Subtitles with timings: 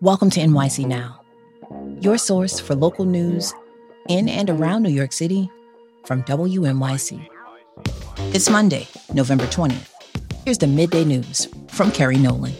[0.00, 1.20] Welcome to NYC Now,
[2.00, 3.54] your source for local news
[4.08, 5.50] in and around New York City
[6.04, 7.28] from WNYC.
[8.34, 9.90] It's Monday, November 20th.
[10.44, 12.52] Here's the midday news from Kerry Nolan.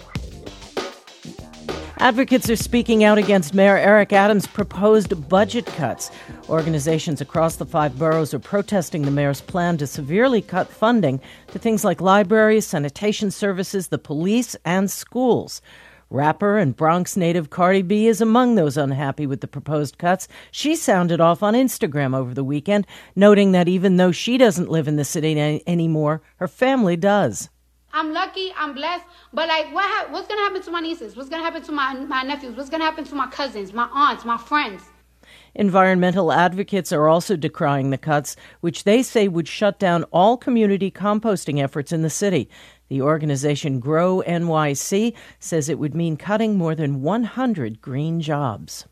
[1.99, 6.11] Advocates are speaking out against Mayor Eric Adams' proposed budget cuts.
[6.49, 11.59] Organizations across the five boroughs are protesting the mayor's plan to severely cut funding to
[11.59, 15.63] things like libraries, sanitation services, the police, and schools.
[16.11, 20.29] Rapper and Bronx native Cardi B is among those unhappy with the proposed cuts.
[20.51, 22.87] She sounded off on Instagram over the weekend,
[23.17, 27.49] noting that even though she doesn't live in the city any- anymore, her family does.
[27.95, 31.17] I'm lucky, I'm blessed, but like, what ha- what's gonna happen to my nieces?
[31.17, 32.57] What's gonna happen to my my nephews?
[32.57, 34.83] What's gonna happen to my cousins, my aunts, my friends?
[35.55, 40.91] Environmental advocates are also decrying the cuts, which they say would shut down all community
[40.91, 42.51] composting efforts in the city.
[42.89, 48.87] The organization Grow NYC says it would mean cutting more than 100 green jobs.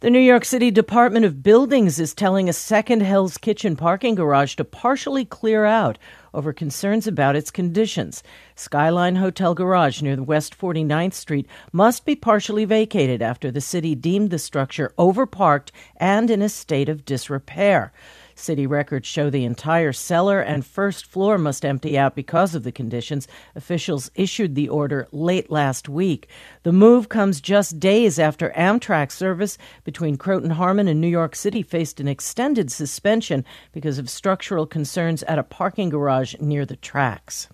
[0.00, 4.54] The New York City Department of Buildings is telling a second Hell's Kitchen parking garage
[4.54, 5.98] to partially clear out
[6.32, 8.22] over concerns about its conditions.
[8.54, 14.30] Skyline Hotel Garage near West 49th Street must be partially vacated after the city deemed
[14.30, 17.92] the structure overparked and in a state of disrepair.
[18.40, 22.72] City records show the entire cellar and first floor must empty out because of the
[22.72, 23.28] conditions.
[23.54, 26.28] Officials issued the order late last week.
[26.62, 31.62] The move comes just days after Amtrak service between Croton Harmon and New York City
[31.62, 37.48] faced an extended suspension because of structural concerns at a parking garage near the tracks.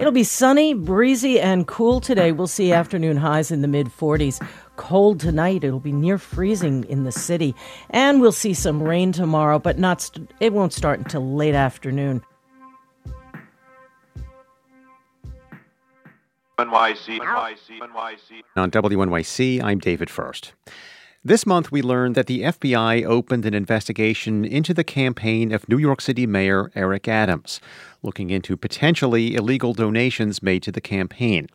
[0.00, 2.32] It'll be sunny, breezy, and cool today.
[2.32, 4.42] We'll see afternoon highs in the mid 40s.
[4.76, 5.62] Cold tonight.
[5.62, 7.54] It'll be near freezing in the city.
[7.90, 12.22] And we'll see some rain tomorrow, but not st- it won't start until late afternoon.
[16.58, 18.40] NYC, NYC, NYC.
[18.56, 20.54] On WNYC, I'm David Furst.
[21.22, 25.76] This month, we learned that the FBI opened an investigation into the campaign of New
[25.76, 27.60] York City Mayor Eric Adams,
[28.02, 31.48] looking into potentially illegal donations made to the campaign.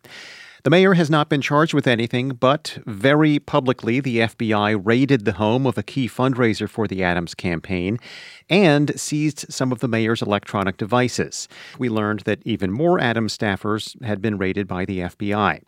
[0.66, 5.34] The mayor has not been charged with anything, but very publicly, the FBI raided the
[5.34, 7.98] home of a key fundraiser for the Adams campaign
[8.48, 11.48] and seized some of the mayor's electronic devices.
[11.80, 15.62] We learned that even more Adams staffers had been raided by the FBI.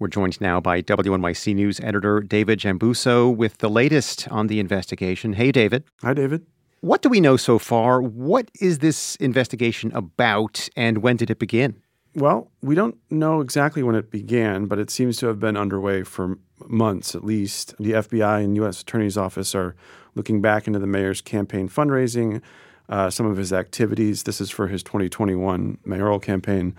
[0.00, 5.32] We're joined now by WNYC News editor David Giambusso with the latest on the investigation.
[5.32, 5.82] Hey, David.
[6.02, 6.46] Hi, David.
[6.82, 8.00] What do we know so far?
[8.00, 11.82] What is this investigation about, and when did it begin?
[12.14, 16.04] Well, we don't know exactly when it began, but it seems to have been underway
[16.04, 16.38] for
[16.68, 17.74] months at least.
[17.80, 18.82] The FBI and U.S.
[18.82, 19.74] Attorney's Office are
[20.14, 22.40] looking back into the mayor's campaign fundraising,
[22.88, 24.22] uh, some of his activities.
[24.22, 26.76] This is for his 2021 mayoral campaign,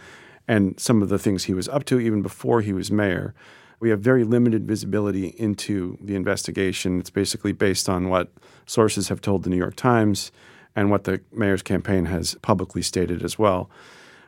[0.49, 3.35] and some of the things he was up to even before he was mayor.
[3.79, 6.99] We have very limited visibility into the investigation.
[6.99, 8.33] It's basically based on what
[8.65, 10.31] sources have told the New York Times
[10.75, 13.69] and what the mayor's campaign has publicly stated as well.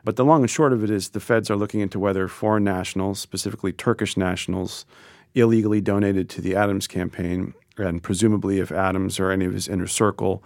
[0.03, 2.63] But the long and short of it is the feds are looking into whether foreign
[2.63, 4.85] nationals, specifically Turkish nationals,
[5.33, 9.87] illegally donated to the Adams campaign, and presumably if Adams or any of his inner
[9.87, 10.43] circle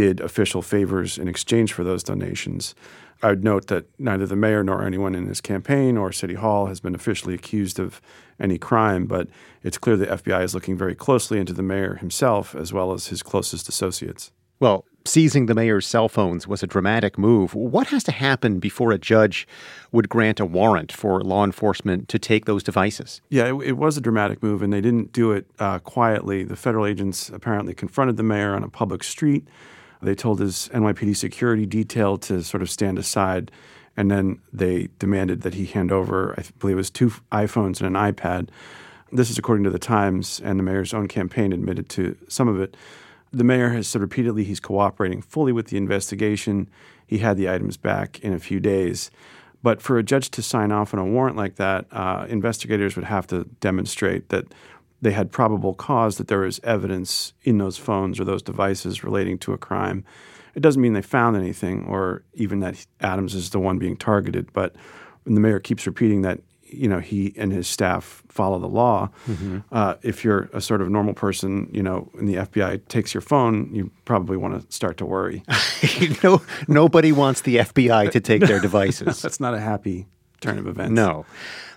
[0.00, 2.74] did official favors in exchange for those donations.
[3.22, 6.68] I would note that neither the mayor nor anyone in his campaign or City Hall
[6.68, 8.00] has been officially accused of
[8.40, 9.28] any crime, but
[9.62, 13.08] it's clear the FBI is looking very closely into the mayor himself as well as
[13.08, 14.32] his closest associates.
[14.58, 17.54] Well, seizing the mayor's cell phones was a dramatic move.
[17.54, 19.46] What has to happen before a judge
[19.92, 23.20] would grant a warrant for law enforcement to take those devices?
[23.28, 26.42] Yeah, it, it was a dramatic move, and they didn't do it uh, quietly.
[26.42, 29.46] The federal agents apparently confronted the mayor on a public street.
[30.02, 33.50] They told his NYPD security detail to sort of stand aside,
[33.96, 37.96] and then they demanded that he hand over, I believe it was two iPhones and
[37.96, 38.48] an iPad.
[39.12, 42.60] This is according to the Times, and the mayor's own campaign admitted to some of
[42.60, 42.76] it.
[43.32, 46.68] The mayor has said repeatedly he's cooperating fully with the investigation.
[47.06, 49.10] He had the items back in a few days.
[49.62, 53.04] But for a judge to sign off on a warrant like that, uh, investigators would
[53.04, 54.46] have to demonstrate that
[55.02, 59.38] they had probable cause that there was evidence in those phones or those devices relating
[59.38, 60.04] to a crime.
[60.54, 64.52] It doesn't mean they found anything or even that Adams is the one being targeted,
[64.52, 64.74] but
[65.24, 66.40] the mayor keeps repeating that
[66.72, 69.10] you know he and his staff follow the law.
[69.26, 69.58] Mm-hmm.
[69.72, 73.20] Uh, if you're a sort of normal person, you know, and the FBI takes your
[73.20, 75.42] phone, you probably want to start to worry.
[76.22, 79.20] no, nobody wants the FBI to take their devices.
[79.20, 80.06] That's not a happy
[80.40, 80.92] turn of events.
[80.92, 81.26] No.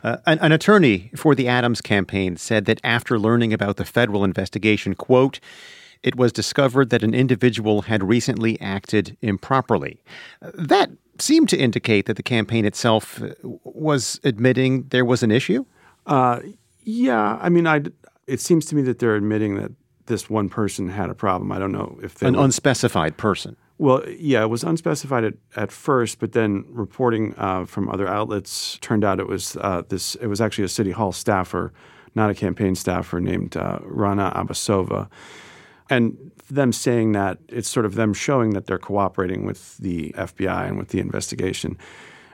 [0.04, 4.24] Uh, an, an, attorney for the Adams campaign said that after learning about the federal
[4.24, 5.40] investigation, quote,
[6.02, 10.04] it was discovered that an individual had recently acted improperly.
[10.42, 13.30] That seemed to indicate that the campaign itself uh,
[13.64, 15.66] was admitting there was an issue.
[16.06, 16.42] Uh,
[16.84, 17.82] yeah, I mean, I.
[18.26, 19.72] It seems to me that they're admitting that
[20.06, 21.52] this one person had a problem.
[21.52, 23.56] I don't know if an were- unspecified person.
[23.84, 28.78] Well, yeah, it was unspecified at, at first, but then reporting uh, from other outlets
[28.78, 30.16] turned out it was uh, this.
[30.16, 31.74] It was actually a city hall staffer,
[32.16, 35.10] not a campaign staffer, named uh, Rana Abbasova,
[35.90, 40.66] and them saying that it's sort of them showing that they're cooperating with the FBI
[40.66, 41.78] and with the investigation,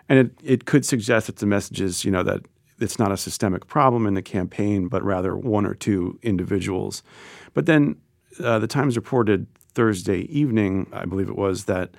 [0.07, 2.41] and it it could suggest that the message is you know that
[2.79, 7.01] it's not a systemic problem in the campaign, but rather one or two individuals.
[7.55, 7.95] But then
[8.39, 11.92] uh, the Times reported Thursday evening, I believe it was, that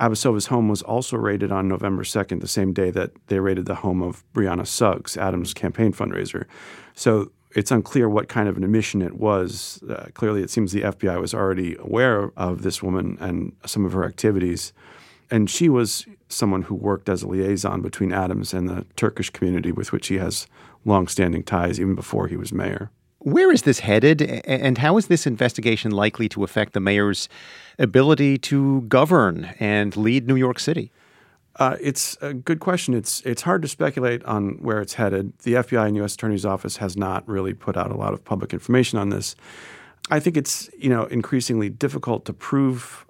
[0.00, 3.76] Abbasova's home was also raided on November 2nd, the same day that they raided the
[3.76, 6.46] home of Brianna Suggs, Adams' campaign fundraiser.
[6.94, 9.82] So it's unclear what kind of an admission it was.
[9.88, 13.92] Uh, clearly, it seems the FBI was already aware of this woman and some of
[13.92, 14.72] her activities.
[15.30, 19.70] And she was someone who worked as a liaison between Adams and the Turkish community
[19.70, 20.46] with which he has
[20.84, 22.90] longstanding ties even before he was mayor.
[23.24, 27.26] Where is this headed, and how is this investigation likely to affect the mayor's
[27.78, 30.92] ability to govern and lead New York City?
[31.56, 32.92] Uh, it's a good question.
[32.92, 35.32] It's it's hard to speculate on where it's headed.
[35.38, 36.12] The FBI and U.S.
[36.12, 39.34] Attorney's Office has not really put out a lot of public information on this.
[40.10, 43.06] I think it's you know increasingly difficult to prove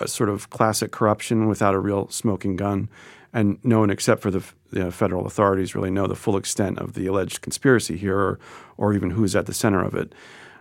[0.00, 2.88] a sort of classic corruption without a real smoking gun,
[3.32, 6.78] and no one except for the, you know, federal authorities really know the full extent
[6.78, 8.38] of the alleged conspiracy here, or,
[8.76, 10.14] or even who's at the center of it.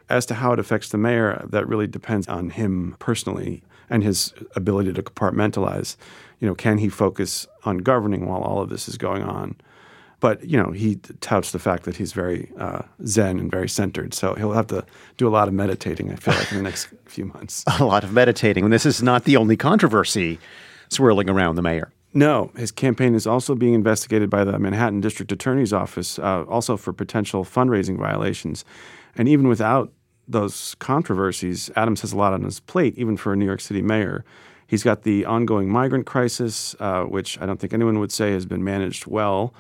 [0.10, 4.34] As to how it affects the mayor, that really depends on him personally and his
[4.56, 5.96] ability to compartmentalize.
[6.40, 9.56] You know, can he focus on governing while all of this is going on?
[10.20, 14.14] But you know, he touts the fact that he's very uh, zen and very centered.
[14.14, 14.86] So he'll have to
[15.18, 16.12] do a lot of meditating.
[16.12, 17.64] I feel like in the next few months.
[17.80, 20.40] A lot of meditating, and this is not the only controversy
[20.90, 21.92] swirling around the mayor.
[22.14, 26.78] No, his campaign is also being investigated by the Manhattan District Attorney's Office, uh, also
[26.78, 28.66] for potential fundraising violations.
[29.16, 29.92] And even without
[30.28, 33.82] those controversies, Adams has a lot on his plate, even for a New York City
[33.82, 34.26] mayor.
[34.68, 38.46] He's got the ongoing migrant crisis, uh, which I don't think anyone would say has
[38.46, 39.54] been managed well.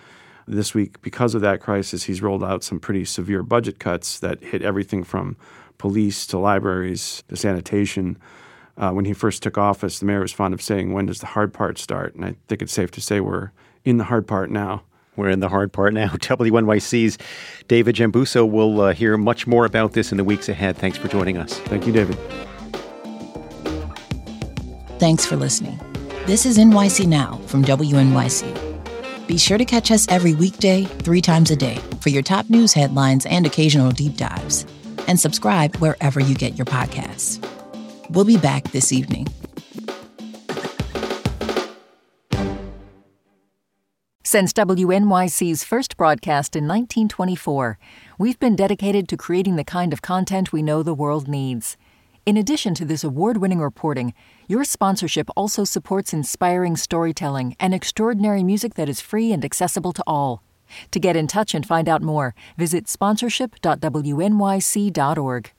[0.49, 4.41] This week, because of that crisis, he's rolled out some pretty severe budget cuts that
[4.41, 5.35] hit everything from
[5.77, 8.17] police to libraries to sanitation.
[8.77, 11.25] Uh, when he first took office, the mayor was fond of saying, When does the
[11.27, 12.13] hard part start?
[12.15, 13.51] And I think it's safe to say we're
[13.83, 14.83] in the hard part now.
[15.15, 16.07] We're in the hard part now.
[16.09, 17.17] WNYC's
[17.67, 20.77] David Giambusso will uh, hear much more about this in the weeks ahead.
[20.77, 21.57] Thanks for joining us.
[21.61, 22.17] Thank you, David.
[24.99, 25.79] Thanks for listening.
[26.27, 29.27] This is NYC Now from WNYC.
[29.27, 32.73] Be sure to catch us every weekday, three times a day, for your top news
[32.73, 34.65] headlines and occasional deep dives.
[35.07, 37.43] And subscribe wherever you get your podcasts.
[38.09, 39.27] We'll be back this evening.
[44.23, 47.79] Since WNYC's first broadcast in 1924,
[48.17, 51.77] we've been dedicated to creating the kind of content we know the world needs.
[52.25, 54.13] In addition to this award winning reporting,
[54.47, 60.03] your sponsorship also supports inspiring storytelling and extraordinary music that is free and accessible to
[60.05, 60.43] all.
[60.91, 65.51] To get in touch and find out more, visit sponsorship.wnyc.org.